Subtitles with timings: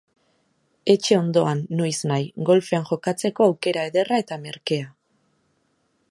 [0.93, 4.89] Etxe ondoan, noiznahi, golfean jokatzeko aukera ederra eta merkea.